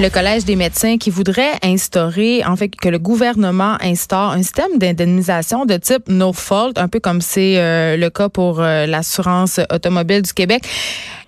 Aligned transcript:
le 0.00 0.10
Collège 0.10 0.44
des 0.44 0.54
médecins 0.54 0.96
qui 0.96 1.10
voudrait 1.10 1.54
instaurer, 1.62 2.44
en 2.44 2.54
fait, 2.54 2.68
que 2.68 2.88
le 2.88 3.00
gouvernement 3.00 3.76
instaure 3.80 4.30
un 4.30 4.42
système 4.42 4.78
d'indemnisation 4.78 5.64
de 5.66 5.76
type 5.76 6.08
no 6.08 6.32
fault, 6.32 6.72
un 6.76 6.86
peu 6.86 7.00
comme 7.00 7.20
c'est 7.20 7.58
euh, 7.58 7.96
le 7.96 8.08
cas 8.08 8.28
pour 8.28 8.60
euh, 8.60 8.86
l'assurance 8.86 9.58
automobile 9.72 10.22
du 10.22 10.32
Québec. 10.32 10.62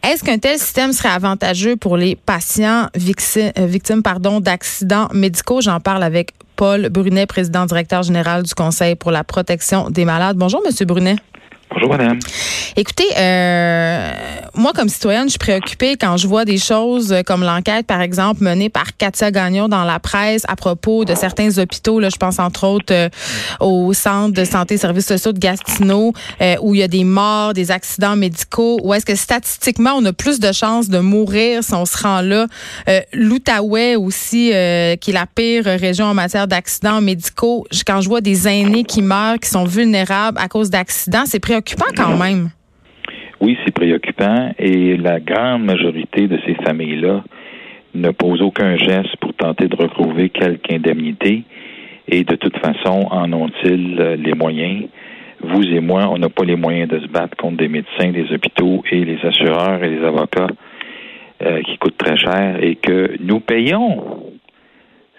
Est-ce 0.05 0.23
qu'un 0.23 0.39
tel 0.39 0.59
système 0.59 0.93
serait 0.93 1.09
avantageux 1.09 1.77
pour 1.77 1.97
les 1.97 2.15
patients 2.15 2.87
victimes, 2.95 3.51
euh, 3.59 3.67
victimes 3.67 4.03
d'accidents 4.41 5.09
médicaux? 5.13 5.61
J'en 5.61 5.81
parle 5.81 6.05
avec 6.05 6.31
Paul 6.55 6.91
Brunet, 6.91 7.27
président 7.27 7.67
directeur 7.67 8.05
général 8.05 8.45
du 8.45 8.55
Conseil 8.55 8.95
pour 8.95 9.11
la 9.11 9.25
protection 9.25 9.91
des 9.91 10.05
malades. 10.05 10.37
Bonjour, 10.37 10.63
Monsieur 10.65 10.87
Brunet. 10.87 11.17
Bonjour, 11.73 11.91
madame. 11.91 12.19
Écoutez, 12.75 13.07
euh, 13.17 14.11
moi, 14.57 14.73
comme 14.75 14.89
citoyenne, 14.89 15.27
je 15.27 15.31
suis 15.31 15.39
préoccupée 15.39 15.97
quand 15.97 16.17
je 16.17 16.27
vois 16.27 16.45
des 16.45 16.59
choses 16.59 17.15
comme 17.25 17.45
l'enquête, 17.45 17.87
par 17.87 18.01
exemple, 18.01 18.43
menée 18.43 18.69
par 18.69 18.97
Katia 18.97 19.31
Gagnon 19.31 19.69
dans 19.69 19.85
la 19.85 20.01
presse 20.01 20.43
à 20.49 20.57
propos 20.57 21.05
de 21.05 21.15
certains 21.15 21.59
hôpitaux. 21.59 22.01
Là, 22.01 22.09
je 22.09 22.17
pense 22.17 22.41
entre 22.41 22.67
autres 22.67 22.93
euh, 22.93 23.09
au 23.61 23.93
Centre 23.93 24.35
de 24.35 24.45
santé 24.45 24.75
et 24.75 24.79
services 24.79 25.07
sociaux 25.07 25.31
de 25.31 25.39
Gatineau, 25.39 26.13
euh, 26.41 26.57
où 26.61 26.75
il 26.75 26.81
y 26.81 26.83
a 26.83 26.89
des 26.89 27.05
morts, 27.05 27.55
des 27.55 27.71
accidents 27.71 28.17
médicaux. 28.17 28.81
Où 28.83 28.93
est-ce 28.93 29.07
que 29.07 29.15
statistiquement, 29.15 29.93
on 29.97 30.05
a 30.07 30.13
plus 30.13 30.41
de 30.41 30.51
chances 30.51 30.89
de 30.89 30.99
mourir 30.99 31.63
si 31.63 31.75
on 31.75 31.87
se 31.87 32.03
rend 32.03 32.21
là? 32.21 32.47
Euh, 32.89 33.01
L'Outaouais 33.13 33.95
aussi, 33.95 34.51
euh, 34.53 34.97
qui 34.97 35.11
est 35.11 35.15
la 35.15 35.27
pire 35.27 35.67
région 35.67 36.07
en 36.07 36.15
matière 36.15 36.49
d'accidents 36.49 37.01
médicaux. 37.01 37.65
Quand 37.87 38.01
je 38.01 38.09
vois 38.09 38.21
des 38.21 38.49
aînés 38.49 38.83
qui 38.83 39.03
meurent, 39.03 39.39
qui 39.39 39.49
sont 39.49 39.65
vulnérables 39.65 40.39
à 40.39 40.49
cause 40.49 40.71
d'accidents, 40.71 41.25
c'est 41.27 41.39
préoccupant 41.39 41.60
quand 41.97 42.17
même. 42.17 42.51
Oui, 43.41 43.57
c'est 43.65 43.73
préoccupant 43.73 44.53
et 44.59 44.97
la 44.97 45.19
grande 45.19 45.65
majorité 45.65 46.29
de 46.29 46.39
ces 46.47 46.55
familles-là 46.67 47.25
ne 47.95 48.11
posent 48.11 48.43
aucun 48.43 48.77
geste 48.77 49.17
pour 49.21 49.35
tenter 49.35 49.67
de 49.67 49.77
retrouver 49.77 50.29
quelque 50.29 50.73
indemnité 50.73 51.45
et 52.09 52.25
de 52.25 52.35
toute 52.35 52.57
façon, 52.59 53.07
en 53.11 53.33
ont-ils 53.33 53.97
euh, 54.01 54.17
les 54.17 54.35
moyens? 54.35 54.89
Vous 55.43 55.63
et 55.63 55.81
moi, 55.81 56.09
on 56.11 56.19
n'a 56.19 56.29
pas 56.29 56.45
les 56.45 56.57
moyens 56.57 56.89
de 56.89 56.99
se 56.99 57.07
battre 57.07 57.37
contre 57.37 57.57
des 57.57 57.69
médecins, 57.69 58.11
des 58.11 58.31
hôpitaux 58.33 58.83
et 58.91 59.05
les 59.05 59.19
assureurs 59.25 59.83
et 59.83 59.89
les 59.89 60.05
avocats 60.05 60.49
euh, 61.43 61.63
qui 61.63 61.79
coûtent 61.79 61.97
très 61.97 62.17
cher 62.19 62.63
et 62.63 62.77
que 62.77 63.17
nous 63.21 63.41
payons. 63.41 64.33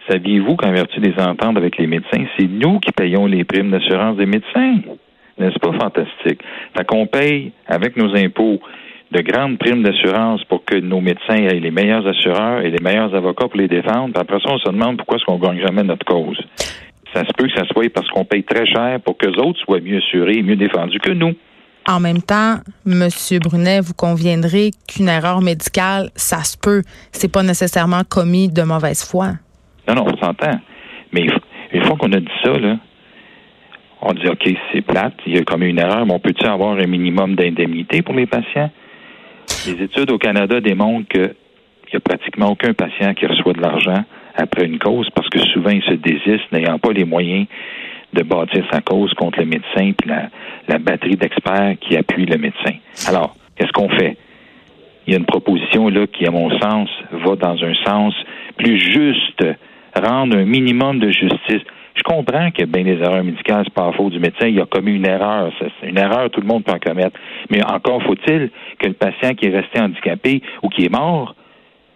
Saviez-vous 0.09 0.55
qu'en 0.57 0.71
vertu 0.71 0.99
des 0.99 1.13
ententes 1.17 1.57
avec 1.57 1.77
les 1.77 1.87
médecins, 1.87 2.25
c'est 2.37 2.47
nous 2.47 2.79
qui 2.79 2.91
payons 2.91 3.25
les 3.25 3.45
primes 3.45 3.71
d'assurance 3.71 4.17
des 4.17 4.25
médecins? 4.25 4.77
N'est-ce 5.41 5.57
pas 5.59 5.73
fantastique? 5.73 6.39
Fait 6.77 6.85
qu'on 6.85 7.07
paye 7.07 7.51
avec 7.67 7.97
nos 7.97 8.15
impôts 8.15 8.59
de 9.11 9.21
grandes 9.21 9.57
primes 9.57 9.81
d'assurance 9.81 10.43
pour 10.45 10.63
que 10.63 10.77
nos 10.77 11.01
médecins 11.01 11.35
aient 11.35 11.59
les 11.59 11.71
meilleurs 11.71 12.07
assureurs 12.07 12.61
et 12.61 12.69
les 12.69 12.79
meilleurs 12.81 13.13
avocats 13.15 13.47
pour 13.47 13.59
les 13.59 13.67
défendre. 13.67 14.13
Puis 14.13 14.21
après 14.21 14.37
ça, 14.39 14.51
on 14.53 14.59
se 14.59 14.69
demande 14.69 14.97
pourquoi 14.97 15.17
est-ce 15.17 15.25
qu'on 15.25 15.39
gagne 15.39 15.59
jamais 15.59 15.83
notre 15.83 16.05
cause. 16.05 16.39
Ça 17.13 17.25
se 17.25 17.33
peut 17.35 17.47
que 17.47 17.53
ça 17.55 17.65
soit 17.73 17.91
parce 17.91 18.07
qu'on 18.09 18.23
paye 18.23 18.43
très 18.43 18.65
cher 18.67 18.99
pour 19.03 19.17
que 19.17 19.27
les 19.27 19.37
autres 19.39 19.59
soient 19.61 19.81
mieux 19.81 19.97
assurés 19.97 20.37
et 20.37 20.43
mieux 20.43 20.55
défendus 20.55 20.99
que 20.99 21.11
nous. 21.11 21.33
En 21.89 21.99
même 21.99 22.21
temps, 22.21 22.57
Monsieur 22.85 23.39
Brunet, 23.39 23.81
vous 23.81 23.95
conviendrez 23.95 24.69
qu'une 24.87 25.09
erreur 25.09 25.41
médicale, 25.41 26.09
ça 26.15 26.43
se 26.43 26.55
peut. 26.55 26.83
C'est 27.11 27.31
pas 27.31 27.41
nécessairement 27.41 28.03
commis 28.07 28.47
de 28.47 28.61
mauvaise 28.61 29.03
foi. 29.03 29.31
Non, 29.87 29.95
non, 29.95 30.05
on 30.05 30.17
s'entend. 30.23 30.59
Mais 31.11 31.25
une 31.73 31.83
fois 31.83 31.97
qu'on 31.97 32.11
a 32.13 32.19
dit 32.19 32.27
ça, 32.43 32.53
là, 32.53 32.77
on 34.01 34.13
dit 34.13 34.27
OK, 34.27 34.49
c'est 34.71 34.81
plate, 34.81 35.13
il 35.25 35.35
y 35.35 35.37
a 35.37 35.43
comme 35.43 35.63
une 35.63 35.79
erreur, 35.79 36.05
mais 36.05 36.13
on 36.13 36.19
peut-tu 36.19 36.45
avoir 36.45 36.77
un 36.77 36.87
minimum 36.87 37.35
d'indemnité 37.35 38.01
pour 38.01 38.15
les 38.15 38.25
patients? 38.25 38.71
Les 39.67 39.83
études 39.83 40.11
au 40.11 40.17
Canada 40.17 40.59
démontrent 40.59 41.07
qu'il 41.07 41.33
n'y 41.91 41.97
a 41.97 41.99
pratiquement 41.99 42.49
aucun 42.51 42.73
patient 42.73 43.13
qui 43.13 43.25
reçoit 43.25 43.53
de 43.53 43.61
l'argent 43.61 44.03
après 44.35 44.65
une 44.65 44.79
cause 44.79 45.09
parce 45.13 45.29
que 45.29 45.39
souvent 45.39 45.71
ils 45.71 45.83
se 45.83 45.93
désistent 45.93 46.51
n'ayant 46.51 46.79
pas 46.79 46.93
les 46.93 47.05
moyens 47.05 47.47
de 48.13 48.23
bâtir 48.23 48.65
sa 48.71 48.81
cause 48.81 49.13
contre 49.13 49.39
le 49.39 49.45
médecin 49.45 49.91
puis 49.97 50.09
la, 50.09 50.29
la 50.67 50.79
batterie 50.79 51.15
d'experts 51.15 51.75
qui 51.79 51.95
appuient 51.95 52.25
le 52.25 52.37
médecin. 52.37 52.75
Alors, 53.07 53.35
qu'est-ce 53.55 53.71
qu'on 53.71 53.89
fait? 53.89 54.17
Il 55.07 55.13
y 55.13 55.15
a 55.15 55.19
une 55.19 55.25
proposition 55.25 55.89
là 55.89 56.07
qui, 56.07 56.25
à 56.25 56.31
mon 56.31 56.49
sens, 56.59 56.89
va 57.11 57.35
dans 57.35 57.63
un 57.63 57.73
sens 57.85 58.13
plus 58.57 58.79
juste, 58.79 59.43
rendre 59.95 60.37
un 60.37 60.45
minimum 60.45 60.99
de 60.99 61.09
justice. 61.09 61.63
Je 62.01 62.13
comprends 62.15 62.49
que 62.49 62.65
bien 62.65 62.83
des 62.83 62.99
erreurs 62.99 63.23
médicales, 63.23 63.63
c'est 63.65 63.73
pas 63.73 63.91
faute 63.91 64.13
du 64.13 64.19
médecin, 64.19 64.47
il 64.47 64.59
a 64.59 64.65
commis 64.65 64.95
une 64.95 65.05
erreur. 65.05 65.51
C'est 65.59 65.87
une 65.87 65.99
erreur, 65.99 66.31
tout 66.31 66.41
le 66.41 66.47
monde 66.47 66.63
peut 66.63 66.71
en 66.71 66.79
commettre. 66.79 67.19
Mais 67.51 67.63
encore 67.63 68.01
faut-il 68.01 68.49
que 68.79 68.87
le 68.87 68.93
patient 68.93 69.35
qui 69.35 69.45
est 69.45 69.55
resté 69.55 69.79
handicapé 69.79 70.41
ou 70.63 70.69
qui 70.69 70.85
est 70.85 70.89
mort, 70.89 71.35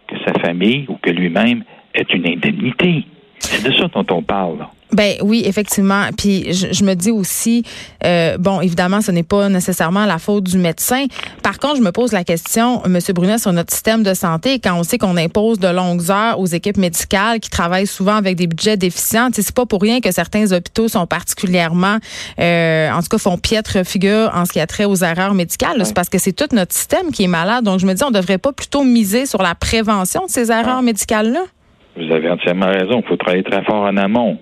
que 0.07 0.15
sa 0.19 0.33
famille 0.39 0.85
ou 0.89 0.97
que 1.01 1.09
lui-même 1.09 1.63
ait 1.95 2.03
une 2.13 2.27
indemnité. 2.27 3.03
C'est 3.45 3.63
de 3.63 3.73
ça 3.73 3.87
dont 3.93 4.05
on 4.09 4.21
parle. 4.21 4.59
Là. 4.59 4.69
Ben 4.95 5.15
oui, 5.21 5.43
effectivement. 5.45 6.03
Puis 6.17 6.53
je, 6.53 6.67
je 6.71 6.83
me 6.85 6.93
dis 6.93 7.11
aussi, 7.11 7.63
euh, 8.05 8.37
bon, 8.37 8.61
évidemment, 8.61 9.01
ce 9.01 9.11
n'est 9.11 9.23
pas 9.23 9.49
nécessairement 9.49 10.05
la 10.05 10.19
faute 10.19 10.45
du 10.45 10.57
médecin. 10.57 11.05
Par 11.43 11.59
contre, 11.59 11.77
je 11.77 11.81
me 11.81 11.91
pose 11.91 12.13
la 12.13 12.23
question, 12.23 12.81
Monsieur 12.87 13.13
Brunet, 13.13 13.37
sur 13.37 13.51
notre 13.51 13.73
système 13.73 14.03
de 14.03 14.13
santé, 14.13 14.59
quand 14.59 14.73
on 14.75 14.83
sait 14.83 14.97
qu'on 14.97 15.17
impose 15.17 15.59
de 15.59 15.67
longues 15.67 16.09
heures 16.11 16.39
aux 16.39 16.45
équipes 16.45 16.77
médicales 16.77 17.39
qui 17.41 17.49
travaillent 17.49 17.87
souvent 17.87 18.15
avec 18.15 18.37
des 18.37 18.47
budgets 18.47 18.77
déficients, 18.77 19.29
c'est 19.33 19.53
pas 19.53 19.65
pour 19.65 19.81
rien 19.81 19.99
que 19.99 20.11
certains 20.11 20.51
hôpitaux 20.53 20.87
sont 20.87 21.05
particulièrement, 21.07 21.97
euh, 22.39 22.89
en 22.89 23.01
tout 23.01 23.09
cas, 23.09 23.17
font 23.17 23.37
piètre 23.37 23.85
figure 23.85 24.31
en 24.33 24.45
ce 24.45 24.53
qui 24.53 24.59
a 24.59 24.67
trait 24.67 24.85
aux 24.85 25.03
erreurs 25.03 25.33
médicales. 25.33 25.81
C'est 25.83 25.95
parce 25.95 26.09
que 26.09 26.19
c'est 26.19 26.31
tout 26.31 26.55
notre 26.55 26.73
système 26.73 27.11
qui 27.11 27.23
est 27.23 27.27
malade. 27.27 27.65
Donc, 27.65 27.79
je 27.79 27.85
me 27.85 27.93
dis, 27.93 28.03
on 28.03 28.11
devrait 28.11 28.37
pas 28.37 28.53
plutôt 28.53 28.83
miser 28.83 29.25
sur 29.25 29.41
la 29.41 29.55
prévention 29.55 30.25
de 30.25 30.31
ces 30.31 30.51
erreurs 30.51 30.83
médicales-là? 30.83 31.41
Vous 31.97 32.11
avez 32.11 32.29
entièrement 32.29 32.67
raison. 32.67 33.01
Il 33.01 33.07
faut 33.07 33.15
travailler 33.15 33.43
très 33.43 33.63
fort 33.63 33.83
en 33.83 33.95
amont 33.97 34.37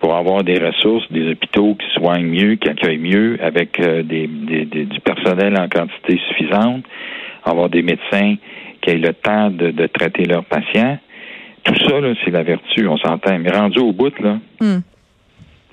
pour 0.00 0.14
avoir 0.14 0.42
des 0.42 0.58
ressources, 0.58 1.10
des 1.12 1.30
hôpitaux 1.32 1.74
qui 1.74 1.86
soignent 2.00 2.26
mieux, 2.26 2.54
qui 2.54 2.70
accueillent 2.70 2.98
mieux, 2.98 3.38
avec 3.42 3.78
euh, 3.80 4.02
des, 4.02 4.26
des, 4.26 4.64
des, 4.64 4.84
du 4.86 5.00
personnel 5.00 5.54
en 5.60 5.68
quantité 5.68 6.18
suffisante, 6.28 6.84
avoir 7.44 7.68
des 7.68 7.82
médecins 7.82 8.36
qui 8.80 8.90
aient 8.90 8.98
le 8.98 9.12
temps 9.12 9.50
de, 9.50 9.70
de 9.72 9.86
traiter 9.88 10.24
leurs 10.24 10.44
patients. 10.46 10.98
Tout 11.64 11.74
ça, 11.86 11.96
c'est 12.24 12.30
la 12.30 12.42
vertu, 12.42 12.88
on 12.88 12.96
s'entend. 12.96 13.38
Mais 13.38 13.50
rendu 13.50 13.78
au 13.78 13.92
bout, 13.92 14.18
là, 14.20 14.38
Hmm. 14.60 14.80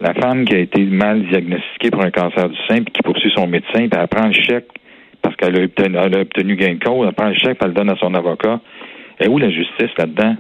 la 0.02 0.14
femme 0.14 0.44
qui 0.44 0.56
a 0.56 0.60
été 0.60 0.84
mal 0.84 1.24
diagnostiquée 1.28 1.90
pour 1.92 2.04
un 2.04 2.12
cancer 2.12 2.50
du 2.50 2.58
sein, 2.68 2.84
puis 2.84 2.92
qui 2.94 3.02
poursuit 3.04 3.32
son 3.34 3.48
médecin, 3.48 3.88
puis 3.88 4.00
elle 4.00 4.08
prend 4.10 4.28
le 4.28 4.34
chèque 4.34 4.68
parce 5.22 5.36
qu'elle 5.38 5.58
a 5.58 5.64
obtenu, 5.64 5.98
elle 5.98 6.16
a 6.16 6.20
obtenu 6.22 6.56
gain 6.58 6.74
de 6.76 6.84
cause, 6.84 7.08
elle 7.08 7.14
prend 7.14 7.30
le 7.30 7.36
chèque, 7.36 7.60
puis 7.60 7.62
elle 7.62 7.70
le 7.70 7.74
donne 7.74 7.90
à 7.90 7.96
son 7.96 8.14
avocat. 8.14 8.60
Et 9.22 9.28
où 9.30 9.38
la 9.38 9.50
justice 9.50 9.90
là-dedans? 9.98 10.36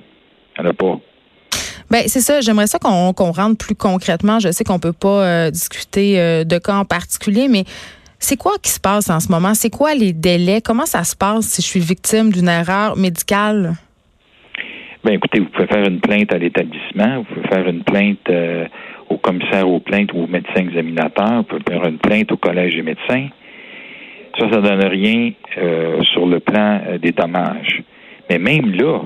Elle 0.57 0.66
n'a 0.66 0.73
pas. 0.73 1.00
Ben 1.90 2.03
c'est 2.07 2.19
ça. 2.19 2.41
J'aimerais 2.41 2.68
ça 2.68 2.79
qu'on 2.79 3.13
qu'on 3.13 3.31
rentre 3.31 3.57
plus 3.57 3.75
concrètement. 3.75 4.40
Je 4.40 4.51
sais 4.51 4.63
qu'on 4.63 4.79
peut 4.79 4.94
pas 4.94 5.23
euh, 5.23 5.51
discuter 5.51 6.19
euh, 6.19 6.44
de 6.44 6.57
cas 6.57 6.75
en 6.75 6.85
particulier, 6.85 7.47
mais 7.47 7.63
c'est 8.19 8.35
quoi 8.35 8.53
qui 8.62 8.72
se 8.72 8.79
passe 8.79 9.09
en 9.09 9.19
ce 9.19 9.31
moment? 9.31 9.53
C'est 9.53 9.69
quoi 9.69 9.94
les 9.94 10.12
délais? 10.12 10.59
Comment 10.62 10.85
ça 10.85 11.03
se 11.03 11.16
passe 11.16 11.46
si 11.46 11.62
je 11.62 11.67
suis 11.67 11.79
victime 11.79 12.31
d'une 12.31 12.50
erreur 12.50 12.97
médicale? 12.97 13.73
Ben 15.03 15.13
écoutez, 15.13 15.40
vous 15.40 15.46
pouvez 15.46 15.67
faire 15.67 15.88
une 15.88 16.01
plainte 16.01 16.34
à 16.34 16.38
l'établissement, 16.38 17.19
vous 17.19 17.35
pouvez 17.35 17.47
faire 17.47 17.67
une 17.69 17.84
plainte 17.84 18.29
euh, 18.29 18.66
au 19.09 19.17
commissaire 19.17 19.69
aux 19.69 19.79
plaintes 19.79 20.12
ou 20.12 20.23
au 20.23 20.28
médecin 20.28 20.56
examinateur, 20.56 21.38
vous 21.38 21.44
pouvez 21.44 21.63
faire 21.66 21.85
une 21.85 22.00
plainte 22.00 22.31
au 22.34 22.38
collège 22.38 22.75
des 22.75 22.81
médecins. 22.81 23.28
Ça, 24.38 24.51
ça 24.51 24.62
donne 24.62 24.85
rien 24.85 25.31
sur 26.13 26.28
le 26.28 26.40
plan 26.40 26.81
des 27.01 27.12
dommages. 27.12 27.81
Mais 28.29 28.38
même 28.38 28.72
là, 28.72 29.00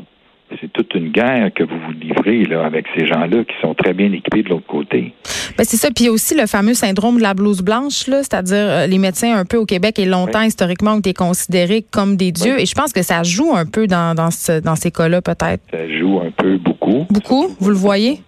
c'est 0.60 0.72
toute 0.74 0.94
une 0.96 1.10
guerre 1.10 1.52
que 1.54 1.64
vous 1.64 1.78
vous 1.86 1.94
livrez 1.94 2.44
là, 2.46 2.66
avec 2.66 2.86
ces 2.96 3.06
gens-là 3.06 3.44
qui 3.44 3.56
sont 3.62 3.74
très 3.74 3.94
bien 3.94 4.12
équipés 4.12 4.44
de 4.44 4.50
l'autre 4.50 4.68
côté. 4.68 5.14
Ben 5.58 5.64
c'est 5.64 5.78
ça. 5.78 5.90
Puis 5.94 6.06
il 6.06 6.08
y 6.08 6.10
a 6.10 6.12
aussi 6.12 6.36
le 6.36 6.48
fameux 6.48 6.74
syndrome 6.74 7.18
de 7.18 7.22
la 7.22 7.34
blouse 7.34 7.62
blanche, 7.62 8.08
là, 8.08 8.18
c'est-à-dire 8.24 8.56
euh, 8.58 8.88
les 8.88 8.98
médecins 8.98 9.36
un 9.36 9.46
peu 9.46 9.58
au 9.58 9.66
Québec 9.66 10.00
et 10.00 10.06
longtemps 10.06 10.42
historiquement 10.42 10.94
ont 10.94 11.00
été 11.00 11.14
considérés 11.14 11.84
comme 11.92 12.16
des 12.16 12.32
dieux. 12.32 12.60
Et 12.60 12.66
je 12.66 12.74
pense 12.74 12.94
que 12.94 13.02
ça 13.02 13.24
joue 13.24 13.54
un 13.56 13.66
peu 13.66 13.88
dans, 13.88 14.16
dans, 14.16 14.32
ce, 14.32 14.62
dans 14.62 14.76
ces 14.76 14.92
cas-là, 14.92 15.22
peut-être. 15.22 15.62
Ça 15.72 15.88
joue 16.00 16.20
un 16.20 16.32
peu 16.32 16.58
beaucoup. 16.58 17.06
Beaucoup, 17.10 17.48
vous 17.60 17.70
le 17.70 17.76
voyez? 17.76 18.20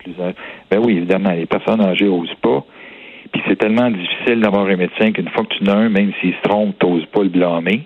Ben 0.69 0.80
oui, 0.83 0.98
évidemment, 0.98 1.31
les 1.31 1.45
personnes 1.45 1.81
âgées 1.81 2.06
n'osent 2.06 2.36
pas. 2.42 2.65
Puis 3.31 3.42
c'est 3.48 3.57
tellement 3.57 3.89
difficile 3.89 4.42
d'avoir 4.42 4.68
un 4.68 4.75
médecin 4.75 5.12
qu'une 5.12 5.30
fois 5.30 5.44
que 5.44 5.56
tu 5.57 5.63
en 5.63 5.74
as 5.74 5.75
un, 5.75 5.89
même 5.89 6.12
s'il 6.21 6.33
se 6.33 6.42
trompe, 6.44 6.75
tu 6.80 6.86
n'oses 6.86 7.06
pas 7.07 7.24
le 7.24 7.30
blâmer. 7.30 7.83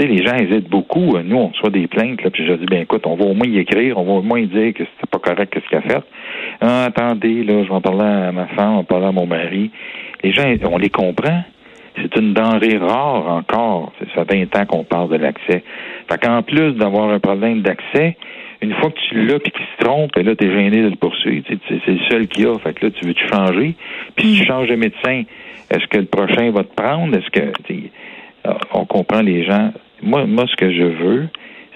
Tu 0.00 0.06
sais, 0.06 0.12
les 0.12 0.24
gens 0.24 0.34
hésitent 0.34 0.70
beaucoup. 0.70 1.18
Nous, 1.18 1.36
on 1.36 1.48
reçoit 1.48 1.68
des 1.68 1.86
plaintes, 1.86 2.22
là, 2.22 2.30
puis 2.30 2.46
je 2.46 2.54
dis, 2.54 2.64
ben 2.64 2.82
écoute, 2.82 3.06
on 3.06 3.16
va 3.16 3.24
au 3.26 3.34
moins 3.34 3.46
y 3.46 3.58
écrire, 3.58 3.98
on 3.98 4.04
va 4.04 4.12
au 4.12 4.22
moins 4.22 4.40
y 4.40 4.46
dire 4.46 4.72
que 4.72 4.84
c'est 4.98 5.10
pas 5.10 5.18
correct 5.18 5.54
ce 5.54 5.68
qu'il 5.68 5.76
a 5.76 5.82
fait. 5.82 6.02
Ah, 6.62 6.84
attendez, 6.84 7.44
là, 7.44 7.62
je 7.64 7.68
vais 7.68 7.74
en 7.74 7.82
parler 7.82 8.04
à 8.04 8.32
ma 8.32 8.46
femme, 8.46 8.76
va 8.76 8.82
parler 8.84 9.06
à 9.06 9.12
mon 9.12 9.26
mari. 9.26 9.70
Les 10.24 10.32
gens, 10.32 10.44
on 10.70 10.78
les 10.78 10.88
comprend. 10.88 11.42
C'est 12.00 12.16
une 12.16 12.32
denrée 12.32 12.78
rare 12.78 13.26
encore. 13.26 13.92
Ça 14.14 14.24
fait 14.24 14.46
20 14.46 14.56
ans 14.56 14.64
qu'on 14.64 14.84
parle 14.84 15.10
de 15.10 15.16
l'accès. 15.16 15.62
Fait 16.08 16.18
qu'en 16.22 16.42
plus 16.42 16.72
d'avoir 16.72 17.10
un 17.10 17.18
problème 17.18 17.60
d'accès, 17.60 18.16
une 18.62 18.72
fois 18.74 18.90
que 18.90 18.98
tu 19.08 19.26
l'as 19.26 19.38
puis 19.38 19.52
qu'il 19.52 19.66
se 19.78 19.84
trompe, 19.84 20.12
ben 20.14 20.24
là, 20.24 20.34
t'es 20.34 20.50
gêné 20.50 20.82
de 20.82 20.88
le 20.88 20.96
poursuivre. 20.96 21.44
C'est 21.68 21.86
le 21.86 21.98
seul 22.10 22.26
qu'il 22.26 22.44
y 22.44 22.46
a. 22.46 22.58
Fait 22.58 22.72
que 22.72 22.86
là, 22.86 22.92
tu 22.92 23.04
veux-tu 23.04 23.26
changer? 23.28 23.74
Puis 24.16 24.28
si 24.28 24.40
tu 24.40 24.46
changes 24.46 24.68
de 24.68 24.76
médecin, 24.76 25.24
est-ce 25.70 25.86
que 25.88 25.98
le 25.98 26.06
prochain 26.06 26.50
va 26.52 26.64
te 26.64 26.74
prendre? 26.74 27.14
Est-ce 27.14 27.28
que 27.30 27.52
sais, 27.68 27.90
on 28.72 28.86
comprend 28.86 29.20
les 29.20 29.44
gens? 29.44 29.72
Moi, 30.02 30.26
moi, 30.26 30.46
ce 30.46 30.56
que 30.56 30.72
je 30.72 30.82
veux, 30.82 31.28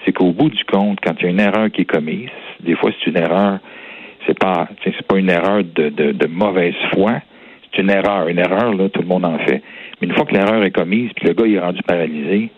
c'est 0.03 0.13
qu'au 0.13 0.31
bout 0.31 0.49
du 0.49 0.63
compte, 0.65 0.99
quand 1.01 1.13
il 1.19 1.23
y 1.23 1.27
a 1.27 1.29
une 1.29 1.39
erreur 1.39 1.69
qui 1.71 1.81
est 1.81 1.85
commise, 1.85 2.29
des 2.61 2.75
fois 2.75 2.91
c'est 2.91 3.09
une 3.09 3.17
erreur, 3.17 3.59
c'est 4.25 4.37
pas, 4.37 4.67
c'est 4.83 5.01
pas 5.03 5.17
une 5.17 5.29
erreur 5.29 5.63
de, 5.63 5.89
de, 5.89 6.27
mauvaise 6.27 6.75
foi, 6.93 7.21
c'est 7.63 7.81
une 7.81 7.89
erreur. 7.89 8.27
Une 8.27 8.39
erreur, 8.39 8.73
là, 8.73 8.89
tout 8.89 9.01
le 9.01 9.07
monde 9.07 9.25
en 9.25 9.37
fait. 9.39 9.61
Mais 10.01 10.07
une 10.07 10.13
fois 10.13 10.25
que 10.25 10.33
l'erreur 10.33 10.63
est 10.63 10.71
commise, 10.71 11.11
puis 11.15 11.27
le 11.27 11.33
gars 11.33 11.45
est 11.45 11.59
rendu 11.59 11.81
paralysé, 11.83 12.49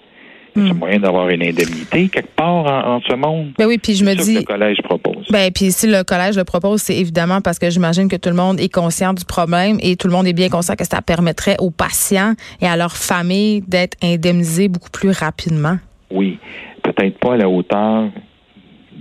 c'est 0.58 0.74
hmm. 0.74 0.78
moyen 0.78 1.00
d'avoir 1.00 1.30
une 1.30 1.44
indemnité 1.44 2.10
quelque 2.10 2.36
part 2.36 2.66
en, 2.66 3.02
ce 3.02 3.16
monde. 3.16 3.54
Ben 3.58 3.68
oui, 3.68 3.78
puis 3.78 3.96
je 3.96 4.04
me 4.04 4.14
dis. 4.16 4.36
Que 4.36 4.40
le 4.40 4.46
collège 4.46 4.78
propose. 4.84 5.28
Ben 5.30 5.52
puis 5.52 5.72
si 5.72 5.88
le 5.88 6.04
collège 6.04 6.38
le 6.38 6.44
propose, 6.44 6.82
c'est 6.82 6.98
évidemment 6.98 7.42
parce 7.42 7.60
que 7.60 7.70
j'imagine 7.70 8.08
que 8.08 8.16
tout 8.16 8.30
le 8.30 8.36
monde 8.36 8.60
est 8.60 8.74
conscient 8.74 9.14
du 9.14 9.26
problème 9.26 9.78
et 9.82 9.96
tout 9.96 10.08
le 10.08 10.14
monde 10.14 10.28
est 10.28 10.34
bien 10.34 10.50
conscient 10.50 10.76
que 10.76 10.86
ça 10.86 11.02
permettrait 11.02 11.56
aux 11.60 11.72
patients 11.72 12.34
et 12.62 12.68
à 12.68 12.76
leurs 12.78 12.96
familles 12.96 13.62
d'être 13.68 13.98
indemnisés 14.04 14.68
beaucoup 14.68 14.90
plus 14.90 15.12
rapidement. 15.12 15.78
Oui, 16.12 16.40
peut-être 16.84 17.18
pas 17.20 17.34
à 17.34 17.38
la 17.38 17.50
hauteur 17.50 18.06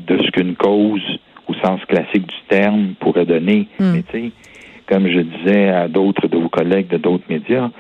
de 0.06 0.18
ce 0.18 0.30
qu'une 0.30 0.56
cause 0.56 1.02
au 1.48 1.54
sens 1.54 1.80
classique 1.86 2.26
du 2.26 2.48
terme 2.48 2.94
pourrait 3.00 3.26
donner. 3.26 3.68
Hmm. 3.78 3.92
Mais 3.92 4.02
tu 4.10 4.12
sais, 4.12 4.32
comme 4.88 5.08
je 5.08 5.20
disais 5.20 5.68
à 5.68 5.88
d'autres 5.88 6.28
de 6.28 6.36
vos 6.36 6.48
collègues 6.48 6.88
de 6.88 6.96
d'autres 6.96 7.24
médias, 7.28 7.70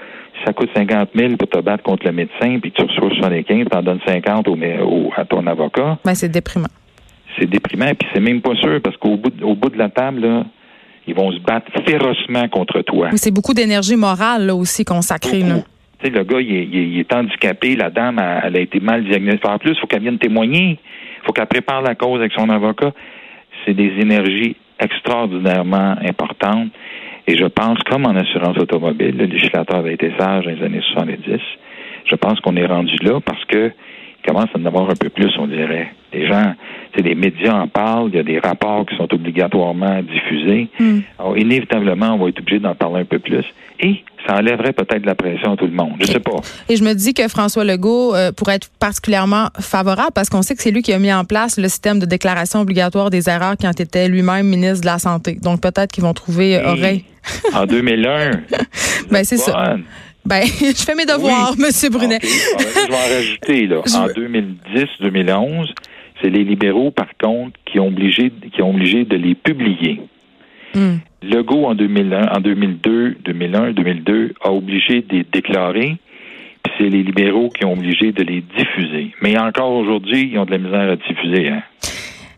ça 0.44 0.52
coûte 0.52 0.70
50 0.74 1.10
000 1.14 1.36
pour 1.36 1.48
te 1.48 1.60
battre 1.60 1.82
contre 1.82 2.06
le 2.06 2.12
médecin, 2.12 2.58
puis 2.60 2.72
tu 2.72 2.82
reçois 2.82 3.10
75, 3.10 3.66
tu 3.70 3.76
en 3.76 3.82
donnes 3.82 4.00
50 4.06 4.48
au, 4.48 5.10
à 5.16 5.24
ton 5.24 5.46
avocat. 5.46 5.98
Ben, 6.04 6.14
c'est 6.14 6.28
déprimant. 6.28 6.68
C'est 7.38 7.46
déprimant, 7.46 7.92
puis 7.94 8.08
c'est 8.14 8.20
même 8.20 8.40
pas 8.40 8.54
sûr, 8.56 8.80
parce 8.82 8.96
qu'au 8.96 9.16
bout, 9.16 9.32
au 9.42 9.54
bout 9.54 9.70
de 9.70 9.78
la 9.78 9.88
table, 9.88 10.20
là, 10.20 10.44
ils 11.06 11.14
vont 11.14 11.30
se 11.32 11.38
battre 11.38 11.70
férocement 11.84 12.48
contre 12.48 12.82
toi. 12.82 13.10
c'est 13.14 13.30
beaucoup 13.30 13.54
d'énergie 13.54 13.96
morale 13.96 14.46
là, 14.46 14.54
aussi 14.54 14.84
consacrée. 14.84 15.40
Là. 15.40 15.58
Tu 15.98 16.06
sais, 16.06 16.10
le 16.10 16.24
gars, 16.24 16.40
il 16.40 16.98
est, 16.98 17.12
handicapé, 17.12 17.76
la 17.76 17.90
dame, 17.90 18.20
elle, 18.42 18.56
a 18.56 18.60
été 18.60 18.80
mal 18.80 19.04
diagnostiquée. 19.04 19.48
En 19.48 19.58
plus, 19.58 19.70
il 19.72 19.80
faut 19.80 19.86
qu'elle 19.86 20.02
vienne 20.02 20.18
témoigner. 20.18 20.78
Il 21.22 21.26
faut 21.26 21.32
qu'elle 21.32 21.46
prépare 21.46 21.82
la 21.82 21.94
cause 21.94 22.20
avec 22.20 22.32
son 22.32 22.50
avocat. 22.50 22.92
C'est 23.64 23.74
des 23.74 23.92
énergies 24.00 24.56
extraordinairement 24.78 25.96
importantes. 26.02 26.68
Et 27.28 27.36
je 27.36 27.46
pense, 27.46 27.78
comme 27.90 28.06
en 28.06 28.14
assurance 28.14 28.56
automobile, 28.58 29.16
le 29.16 29.24
législateur 29.24 29.78
avait 29.78 29.94
été 29.94 30.12
sage 30.18 30.44
dans 30.44 30.50
les 30.50 30.62
années 30.62 30.82
70, 30.92 31.40
je 32.04 32.14
pense 32.14 32.38
qu'on 32.40 32.56
est 32.56 32.66
rendu 32.66 32.96
là 33.02 33.20
parce 33.20 33.44
que 33.46 33.72
il 34.18 34.32
commence 34.32 34.48
à 34.54 34.58
en 34.58 34.64
avoir 34.64 34.90
un 34.90 34.96
peu 34.98 35.08
plus, 35.08 35.32
on 35.38 35.46
dirait. 35.46 35.92
Les 36.12 36.26
gens, 36.26 36.54
des 37.02 37.14
médias 37.14 37.54
en 37.54 37.68
parlent, 37.68 38.08
il 38.12 38.16
y 38.16 38.18
a 38.18 38.22
des 38.22 38.38
rapports 38.38 38.86
qui 38.86 38.96
sont 38.96 39.12
obligatoirement 39.12 40.02
diffusés. 40.02 40.68
Hmm. 40.78 41.00
Alors, 41.18 41.36
inévitablement, 41.36 42.14
on 42.14 42.18
va 42.18 42.28
être 42.28 42.40
obligé 42.40 42.58
d'en 42.58 42.74
parler 42.74 43.02
un 43.02 43.04
peu 43.04 43.18
plus. 43.18 43.44
Et 43.80 44.02
ça 44.26 44.36
enlèverait 44.36 44.72
peut-être 44.72 45.04
la 45.06 45.14
pression 45.14 45.52
à 45.52 45.56
tout 45.56 45.66
le 45.66 45.72
monde. 45.72 45.92
Je 46.00 46.06
sais 46.06 46.20
pas. 46.20 46.40
Et 46.68 46.76
je 46.76 46.84
me 46.84 46.94
dis 46.94 47.14
que 47.14 47.28
François 47.28 47.64
Legault 47.64 48.14
euh, 48.14 48.32
pourrait 48.32 48.56
être 48.56 48.70
particulièrement 48.80 49.48
favorable 49.60 50.12
parce 50.14 50.28
qu'on 50.28 50.42
sait 50.42 50.54
que 50.54 50.62
c'est 50.62 50.70
lui 50.70 50.82
qui 50.82 50.92
a 50.92 50.98
mis 50.98 51.12
en 51.12 51.24
place 51.24 51.58
le 51.58 51.68
système 51.68 51.98
de 51.98 52.06
déclaration 52.06 52.60
obligatoire 52.60 53.10
des 53.10 53.28
erreurs 53.28 53.54
quand 53.60 53.70
il 53.78 53.82
était 53.82 54.08
lui-même 54.08 54.46
ministre 54.46 54.80
de 54.80 54.86
la 54.86 54.98
Santé. 54.98 55.38
Donc 55.42 55.60
peut-être 55.60 55.92
qu'ils 55.92 56.04
vont 56.04 56.14
trouver 56.14 56.56
euh, 56.56 56.72
oreille. 56.72 57.04
En 57.54 57.66
2001. 57.66 58.30
ben 59.10 59.24
c'est 59.24 59.36
ça. 59.36 59.76
Ben, 60.26 60.42
je 60.60 60.82
fais 60.82 60.94
mes 60.94 61.06
devoirs, 61.06 61.54
M. 61.56 61.90
Brunet. 61.92 62.18
je 62.22 62.88
vais 62.88 62.94
en 62.94 63.14
rajouter 63.14 63.66
là. 63.66 63.78
En 63.94 64.08
2010-2011, 64.08 65.68
c'est 66.20 66.30
les 66.30 66.44
libéraux, 66.44 66.90
par 66.90 67.16
contre, 67.18 67.58
qui 67.64 67.78
ont 67.80 67.88
obligé, 67.88 68.32
qui 68.52 68.62
ont 68.62 68.70
obligé 68.70 69.04
de 69.04 69.16
les 69.16 69.34
publier. 69.34 70.00
Hmm. 70.74 70.96
Legault, 71.22 71.64
en 71.64 71.74
2001, 71.74 72.28
en 72.36 72.40
2002, 72.40 73.16
2001, 73.24 73.72
2002, 73.72 74.34
a 74.42 74.52
obligé 74.52 75.02
de 75.02 75.16
les 75.16 75.24
déclarer, 75.24 75.96
puis 76.62 76.72
c'est 76.78 76.88
les 76.88 77.02
libéraux 77.02 77.48
qui 77.50 77.64
ont 77.64 77.72
obligé 77.72 78.12
de 78.12 78.22
les 78.22 78.42
diffuser. 78.56 79.12
Mais 79.22 79.38
encore 79.38 79.72
aujourd'hui, 79.72 80.30
ils 80.32 80.38
ont 80.38 80.44
de 80.44 80.50
la 80.50 80.58
misère 80.58 80.90
à 80.90 80.96
diffuser. 80.96 81.48
Hein? 81.48 81.62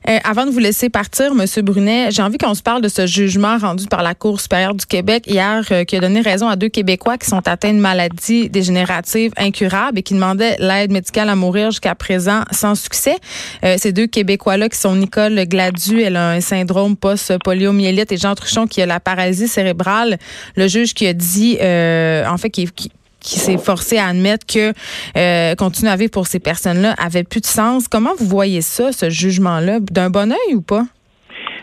Euh, 0.08 0.18
avant 0.24 0.46
de 0.46 0.50
vous 0.50 0.58
laisser 0.58 0.88
partir, 0.88 1.34
Monsieur 1.34 1.62
Brunet, 1.62 2.10
j'ai 2.10 2.22
envie 2.22 2.38
qu'on 2.38 2.54
se 2.54 2.62
parle 2.62 2.82
de 2.82 2.88
ce 2.88 3.06
jugement 3.06 3.58
rendu 3.58 3.86
par 3.86 4.02
la 4.02 4.14
Cour 4.14 4.40
supérieure 4.40 4.74
du 4.74 4.86
Québec 4.86 5.24
hier, 5.26 5.64
euh, 5.70 5.84
qui 5.84 5.96
a 5.96 6.00
donné 6.00 6.20
raison 6.20 6.48
à 6.48 6.56
deux 6.56 6.68
Québécois 6.68 7.18
qui 7.18 7.26
sont 7.26 7.46
atteints 7.46 7.74
de 7.74 7.78
maladies 7.78 8.48
dégénératives 8.48 9.32
incurables 9.36 9.98
et 9.98 10.02
qui 10.02 10.14
demandaient 10.14 10.56
l'aide 10.58 10.92
médicale 10.92 11.28
à 11.28 11.36
mourir 11.36 11.70
jusqu'à 11.70 11.94
présent 11.94 12.42
sans 12.52 12.74
succès. 12.74 13.16
Euh, 13.64 13.76
ces 13.78 13.92
deux 13.92 14.06
Québécois-là, 14.06 14.68
qui 14.68 14.78
sont 14.78 14.94
Nicole 14.94 15.44
Gladu, 15.44 16.00
elle 16.00 16.16
a 16.16 16.30
un 16.30 16.40
syndrome 16.40 16.96
post-poliomyélite, 16.96 18.12
et 18.12 18.16
Jean 18.16 18.34
Truchon, 18.34 18.66
qui 18.66 18.80
a 18.80 18.86
la 18.86 19.00
paralysie 19.00 19.48
cérébrale. 19.48 20.18
Le 20.56 20.68
juge 20.68 20.94
qui 20.94 21.06
a 21.06 21.12
dit, 21.12 21.58
en 21.60 22.36
fait, 22.38 22.50
qui, 22.50 22.66
qui 22.70 22.90
qui 23.28 23.38
s'est 23.38 23.58
forcé 23.58 23.98
à 23.98 24.06
admettre 24.06 24.46
que 24.46 24.72
euh, 25.16 25.54
continuer 25.54 25.90
à 25.90 25.96
vivre 25.96 26.10
pour 26.10 26.26
ces 26.26 26.40
personnes-là 26.40 26.94
avait 26.98 27.24
plus 27.24 27.40
de 27.40 27.46
sens. 27.46 27.88
Comment 27.88 28.14
vous 28.18 28.26
voyez 28.26 28.62
ça, 28.62 28.92
ce 28.92 29.10
jugement-là, 29.10 29.80
d'un 29.80 30.10
bon 30.10 30.32
oeil 30.32 30.54
ou 30.54 30.62
pas? 30.62 30.84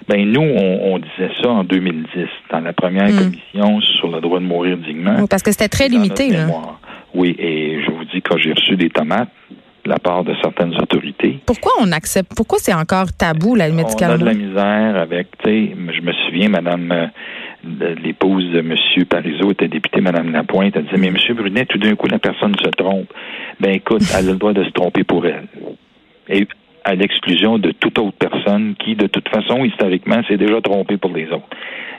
Ben 0.07 0.23
nous, 0.31 0.41
on, 0.41 0.99
disait 0.99 1.31
ça 1.41 1.49
en 1.49 1.63
2010, 1.63 2.27
dans 2.51 2.59
la 2.59 2.73
première 2.73 3.09
hmm. 3.09 3.17
commission 3.17 3.81
sur 3.81 4.09
le 4.09 4.21
droit 4.21 4.39
de 4.39 4.45
mourir 4.45 4.77
dignement. 4.77 5.25
parce 5.25 5.41
que 5.41 5.51
c'était 5.51 5.67
très 5.67 5.87
limité. 5.87 6.29
Là. 6.29 6.47
Oui, 7.15 7.35
et 7.39 7.81
je 7.83 7.91
vous 7.91 8.05
dis, 8.05 8.21
quand 8.21 8.37
j'ai 8.37 8.53
reçu 8.53 8.75
des 8.75 8.89
tomates 8.89 9.29
de 9.85 9.89
la 9.89 9.99
part 9.99 10.23
de 10.23 10.33
certaines 10.41 10.75
autorités. 10.75 11.39
Pourquoi 11.45 11.71
on 11.79 11.91
accepte, 11.91 12.33
pourquoi 12.35 12.57
c'est 12.59 12.73
encore 12.73 13.13
tabou, 13.13 13.55
la 13.55 13.69
médicale? 13.69 14.11
On 14.11 14.13
a 14.15 14.17
de 14.17 14.25
la 14.25 14.33
misère 14.33 14.95
avec, 14.97 15.27
tu 15.43 15.49
sais, 15.49 15.75
je 15.75 16.01
me 16.01 16.11
souviens, 16.25 16.49
Madame 16.49 16.91
euh, 16.91 17.05
l'épouse 18.03 18.51
de 18.51 18.59
M. 18.59 18.75
Parizeau 19.09 19.51
était 19.51 19.67
députée, 19.67 20.01
Mme 20.01 20.31
Lapointe, 20.31 20.75
elle 20.75 20.85
disait, 20.85 20.97
mais 20.97 21.07
M. 21.07 21.17
Brunet, 21.35 21.65
tout 21.65 21.77
d'un 21.77 21.95
coup, 21.95 22.07
la 22.07 22.19
personne 22.19 22.55
se 22.63 22.69
trompe. 22.69 23.11
Ben 23.59 23.71
écoute, 23.73 24.01
elle 24.17 24.29
a 24.29 24.31
le 24.31 24.37
droit 24.37 24.53
de 24.53 24.63
se 24.63 24.69
tromper 24.69 25.03
pour 25.03 25.25
elle. 25.25 25.47
Et 26.29 26.47
à 26.83 26.95
l'exclusion 26.95 27.57
de 27.57 27.71
toute 27.71 27.97
autre 27.97 28.17
personne 28.17 28.75
qui, 28.77 28.95
de 28.95 29.07
toute 29.07 29.27
façon, 29.29 29.65
historiquement, 29.65 30.21
s'est 30.27 30.37
déjà 30.37 30.61
trompée 30.61 30.97
pour 30.97 31.11
les 31.11 31.27
autres. 31.27 31.49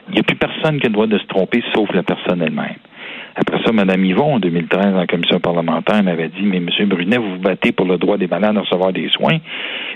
Il 0.08 0.14
n'y 0.14 0.20
a 0.20 0.22
plus 0.22 0.36
personne 0.36 0.78
qui 0.78 0.86
a 0.86 0.88
le 0.88 0.94
droit 0.94 1.08
de 1.08 1.18
se 1.18 1.26
tromper, 1.26 1.62
sauf 1.74 1.92
la 1.92 2.04
personne 2.04 2.40
elle-même. 2.40 2.76
Après 3.34 3.58
ça, 3.64 3.72
Mme 3.72 4.04
Yvon, 4.04 4.34
en 4.34 4.38
2013, 4.38 4.96
en 4.96 5.06
commission 5.06 5.40
parlementaire, 5.40 6.02
m'avait 6.02 6.28
dit, 6.28 6.42
mais 6.42 6.58
M. 6.58 6.68
Brunet, 6.88 7.18
vous 7.18 7.32
vous 7.32 7.42
battez 7.42 7.72
pour 7.72 7.86
le 7.86 7.98
droit 7.98 8.16
des 8.16 8.28
malades 8.28 8.56
à 8.56 8.60
recevoir 8.60 8.92
des 8.92 9.08
soins, 9.10 9.38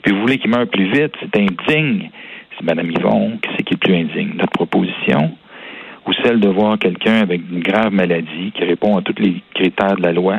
puis 0.02 0.12
vous 0.12 0.20
voulez 0.20 0.38
qu'il 0.38 0.50
meure 0.50 0.66
plus 0.66 0.90
vite, 0.90 1.14
c'est 1.20 1.40
indigne. 1.40 2.10
C'est 2.58 2.64
Mme 2.64 2.90
Yvon, 2.90 3.38
c'est 3.56 3.62
qui 3.62 3.74
est 3.74 3.76
plus 3.76 3.94
indigne? 3.94 4.32
Notre 4.34 4.52
proposition, 4.52 5.30
ou 6.06 6.12
celle 6.24 6.40
de 6.40 6.48
voir 6.48 6.78
quelqu'un 6.78 7.20
avec 7.20 7.40
une 7.50 7.60
grave 7.60 7.92
maladie 7.92 8.52
qui 8.54 8.64
répond 8.64 8.96
à 8.96 9.02
tous 9.02 9.14
les 9.18 9.42
critères 9.54 9.96
de 9.96 10.02
la 10.02 10.12
loi, 10.12 10.36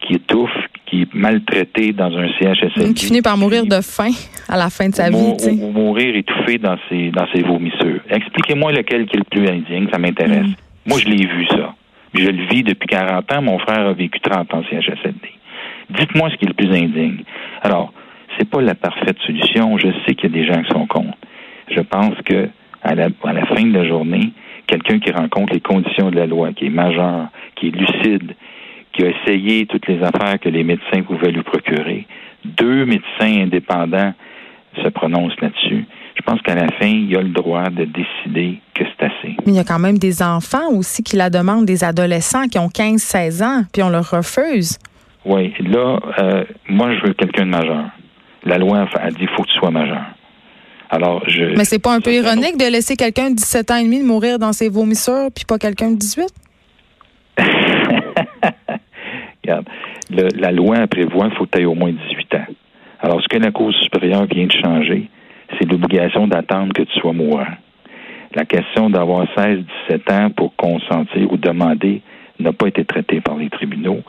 qui 0.00 0.14
étouffe, 0.14 0.50
qui 0.86 1.02
est 1.02 1.14
maltraité 1.14 1.92
dans 1.92 2.16
un 2.16 2.28
CHSLD. 2.38 2.94
Qui 2.94 3.06
finit 3.06 3.22
par 3.22 3.36
mourir 3.36 3.64
de 3.64 3.80
faim 3.80 4.10
à 4.48 4.56
la 4.56 4.68
fin 4.68 4.88
de 4.88 4.94
sa 4.94 5.08
vie. 5.08 5.16
Ou, 5.16 5.70
mourir 5.70 6.16
étouffé 6.16 6.58
dans 6.58 6.76
ses, 6.88 7.10
dans 7.10 7.26
ses 7.32 7.42
vomissures. 7.42 8.00
Expliquez-moi 8.10 8.72
lequel 8.72 9.06
qui 9.06 9.16
est 9.16 9.20
le 9.20 9.24
plus 9.24 9.48
indigne, 9.48 9.88
ça 9.90 9.98
m'intéresse. 9.98 10.46
Mm. 10.46 10.54
Moi, 10.86 10.98
je 10.98 11.08
l'ai 11.08 11.26
vu, 11.26 11.46
ça. 11.46 11.74
Je 12.14 12.28
le 12.28 12.46
vis 12.48 12.62
depuis 12.62 12.88
40 12.88 13.32
ans. 13.32 13.42
Mon 13.42 13.58
frère 13.58 13.86
a 13.86 13.92
vécu 13.92 14.20
30 14.20 14.52
ans 14.52 14.58
en 14.58 14.62
CHSLD. 14.64 15.30
Dites-moi 15.90 16.30
ce 16.30 16.36
qui 16.36 16.44
est 16.44 16.48
le 16.48 16.54
plus 16.54 16.70
indigne. 16.70 17.22
Alors, 17.62 17.92
c'est 18.36 18.48
pas 18.48 18.60
la 18.60 18.74
parfaite 18.74 19.16
solution. 19.26 19.78
Je 19.78 19.88
sais 20.04 20.14
qu'il 20.14 20.30
y 20.30 20.38
a 20.38 20.42
des 20.42 20.46
gens 20.46 20.62
qui 20.62 20.70
sont 20.70 20.86
contre. 20.86 21.16
Je 21.68 21.80
pense 21.80 22.14
que 22.24 22.48
à 22.82 22.94
la, 22.94 23.08
à 23.24 23.32
la 23.32 23.46
fin 23.46 23.62
de 23.62 23.72
la 23.72 23.86
journée, 23.86 24.32
quelqu'un 24.72 24.98
qui 25.00 25.12
rencontre 25.12 25.52
les 25.52 25.60
conditions 25.60 26.10
de 26.10 26.16
la 26.16 26.26
loi, 26.26 26.52
qui 26.52 26.66
est 26.66 26.70
majeur, 26.70 27.28
qui 27.56 27.68
est 27.68 27.70
lucide, 27.70 28.34
qui 28.92 29.04
a 29.04 29.08
essayé 29.08 29.66
toutes 29.66 29.86
les 29.86 30.02
affaires 30.02 30.38
que 30.40 30.48
les 30.48 30.64
médecins 30.64 31.02
pouvaient 31.02 31.30
lui 31.30 31.42
procurer. 31.42 32.06
Deux 32.44 32.86
médecins 32.86 33.42
indépendants 33.42 34.14
se 34.82 34.88
prononcent 34.88 35.38
là-dessus. 35.42 35.84
Je 36.14 36.22
pense 36.22 36.40
qu'à 36.40 36.54
la 36.54 36.68
fin, 36.78 36.86
il 36.86 37.10
y 37.10 37.16
a 37.16 37.20
le 37.20 37.28
droit 37.28 37.68
de 37.68 37.84
décider 37.84 38.60
que 38.74 38.84
c'est 38.84 39.06
assez. 39.06 39.36
Mais 39.44 39.52
il 39.52 39.54
y 39.54 39.58
a 39.58 39.64
quand 39.64 39.78
même 39.78 39.98
des 39.98 40.22
enfants 40.22 40.70
aussi 40.70 41.02
qui 41.02 41.16
la 41.16 41.28
demandent, 41.28 41.66
des 41.66 41.84
adolescents 41.84 42.48
qui 42.48 42.58
ont 42.58 42.68
15-16 42.68 43.44
ans, 43.44 43.62
puis 43.72 43.82
on 43.82 43.90
leur 43.90 44.10
refuse. 44.10 44.78
Oui, 45.26 45.52
là, 45.60 45.98
euh, 46.18 46.44
moi, 46.68 46.94
je 46.94 47.06
veux 47.06 47.12
quelqu'un 47.12 47.44
de 47.44 47.50
majeur. 47.50 47.84
La 48.44 48.56
loi 48.56 48.86
a 48.98 49.10
dit 49.10 49.16
qu'il 49.16 49.28
faut 49.28 49.42
que 49.42 49.48
tu 49.48 49.58
sois 49.58 49.70
majeur. 49.70 50.02
Alors, 50.92 51.26
je. 51.26 51.56
Mais 51.56 51.64
c'est 51.64 51.78
pas 51.78 51.94
un 51.94 52.02
peu 52.02 52.12
ironique 52.12 52.58
de 52.58 52.70
laisser 52.70 52.96
quelqu'un 52.96 53.30
de 53.30 53.36
17 53.36 53.70
ans 53.70 53.76
et 53.76 53.84
demi 53.84 54.02
mourir 54.02 54.38
dans 54.38 54.52
ses 54.52 54.68
vomissures, 54.68 55.30
puis 55.34 55.46
pas 55.46 55.56
quelqu'un 55.56 55.90
de 55.92 55.96
18? 55.96 56.28
Regarde, 59.42 59.64
la 60.10 60.52
loi 60.52 60.86
prévoit 60.86 61.28
qu'il 61.28 61.38
faut 61.38 61.46
que 61.46 61.58
tu 61.58 61.64
au 61.64 61.74
moins 61.74 61.92
18 61.92 62.34
ans. 62.34 62.44
Alors, 63.00 63.22
ce 63.22 63.28
que 63.28 63.38
la 63.38 63.50
Cour 63.50 63.72
supérieure 63.72 64.26
vient 64.26 64.46
de 64.46 64.52
changer, 64.52 65.08
c'est 65.58 65.64
l'obligation 65.64 66.26
d'attendre 66.26 66.74
que 66.74 66.82
tu 66.82 67.00
sois 67.00 67.14
mourant. 67.14 67.46
La 68.34 68.44
question 68.44 68.90
d'avoir 68.90 69.24
16-17 69.34 70.12
ans 70.12 70.30
pour 70.30 70.54
consentir 70.56 71.32
ou 71.32 71.38
demander 71.38 72.02
n'a 72.40 72.52
pas 72.52 72.66
été 72.66 72.84
traité 72.84 73.20
par 73.20 73.36
les 73.36 73.48
tribunaux. 73.50 74.00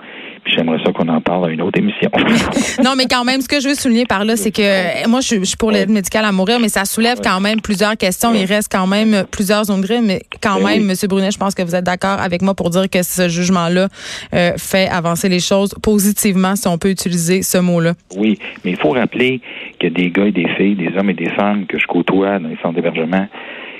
J'aimerais 0.45 0.83
ça 0.83 0.91
qu'on 0.91 1.07
en 1.07 1.21
parle 1.21 1.49
à 1.49 1.49
une 1.49 1.61
autre 1.61 1.79
émission. 1.79 2.09
non, 2.83 2.91
mais 2.97 3.05
quand 3.09 3.23
même, 3.23 3.41
ce 3.41 3.47
que 3.47 3.59
je 3.61 3.69
veux 3.69 3.75
souligner 3.75 4.05
par 4.05 4.25
là, 4.25 4.35
c'est 4.35 4.51
que 4.51 5.07
moi, 5.07 5.21
je, 5.21 5.43
suis 5.43 5.57
pour 5.57 5.71
l'aide 5.71 5.89
médicale 5.89 6.25
à 6.25 6.31
mourir, 6.31 6.59
mais 6.59 6.69
ça 6.69 6.85
soulève 6.85 7.19
quand 7.23 7.39
même 7.39 7.61
plusieurs 7.61 7.95
questions. 7.95 8.33
Il 8.33 8.45
reste 8.45 8.71
quand 8.71 8.87
même 8.87 9.25
plusieurs 9.31 9.65
zones 9.65 9.81
grises, 9.81 10.03
mais 10.03 10.21
quand 10.41 10.55
ben 10.55 10.79
même, 10.79 10.89
M. 10.89 10.95
Brunet, 11.07 11.31
je 11.31 11.37
pense 11.37 11.55
que 11.55 11.61
vous 11.61 11.75
êtes 11.75 11.85
d'accord 11.85 12.19
avec 12.19 12.41
moi 12.41 12.53
pour 12.55 12.69
dire 12.69 12.89
que 12.89 13.03
ce 13.03 13.29
jugement-là 13.29 13.87
euh, 14.33 14.51
fait 14.57 14.87
avancer 14.89 15.29
les 15.29 15.39
choses 15.39 15.73
positivement, 15.81 16.55
si 16.55 16.67
on 16.67 16.77
peut 16.77 16.89
utiliser 16.89 17.41
ce 17.41 17.57
mot-là. 17.57 17.93
Oui, 18.17 18.37
mais 18.65 18.71
il 18.71 18.77
faut 18.77 18.89
rappeler 18.89 19.39
qu'il 19.79 19.89
y 19.89 19.93
a 19.93 19.95
des 19.95 20.11
gars 20.11 20.25
et 20.25 20.31
des 20.31 20.47
filles, 20.57 20.75
des 20.75 20.91
hommes 20.97 21.09
et 21.09 21.13
des 21.15 21.29
femmes 21.29 21.65
que 21.65 21.79
je 21.79 21.87
côtoie 21.87 22.39
dans 22.39 22.49
les 22.49 22.57
centres 22.61 22.75
d'hébergement 22.75 23.27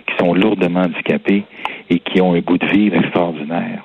qui 0.08 0.16
sont 0.18 0.34
lourdement 0.34 0.82
handicapés 0.82 1.44
et 1.90 2.00
qui 2.00 2.22
ont 2.22 2.34
un 2.34 2.40
goût 2.40 2.58
de 2.58 2.68
vivre 2.68 2.98
extraordinaire. 2.98 3.83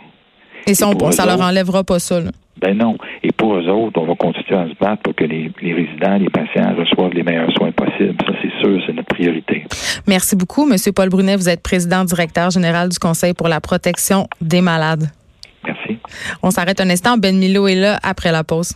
Et, 0.69 0.75
ça, 0.75 0.91
ça 1.11 1.27
leur 1.27 1.41
enlèvera 1.41 1.83
pas 1.83 1.99
ça. 1.99 2.21
Là. 2.21 2.31
Ben 2.61 2.77
non. 2.77 2.97
Et 3.23 3.31
pour 3.33 3.55
eux 3.55 3.69
autres, 3.69 4.01
on 4.01 4.07
va 4.07 4.15
continuer 4.17 4.59
à 4.59 4.69
se 4.69 4.75
battre 4.79 5.03
pour 5.03 5.15
que 5.15 5.25
les, 5.25 5.53
résidents, 5.63 6.19
les 6.19 6.29
patients 6.29 6.75
reçoivent 6.77 7.13
les 7.13 7.23
meilleurs 7.23 7.53
soins 7.53 7.71
possibles. 7.73 8.17
Ça, 8.27 8.33
c'est 8.43 8.61
sûr, 8.61 8.81
c'est 8.87 8.93
notre 8.93 9.09
priorité. 9.09 9.65
Merci 10.07 10.35
beaucoup, 10.37 10.67
Monsieur 10.67 10.93
Paul 10.93 11.09
Brunet. 11.09 11.37
Vous 11.37 11.49
êtes 11.49 11.63
président 11.63 12.05
directeur 12.05 12.51
général 12.51 12.89
du 12.89 12.99
Conseil 12.99 13.33
pour 13.35 13.49
la 13.49 13.61
protection 13.61 14.27
des 14.41 14.61
malades. 14.61 15.09
Merci. 15.65 15.99
On 16.43 16.51
s'arrête 16.51 16.81
un 16.81 16.91
instant. 16.91 17.17
Ben 17.17 17.37
Milo 17.37 17.69
est 17.69 17.75
là 17.75 17.99
après 18.03 18.33
la 18.33 18.43
pause. 18.43 18.73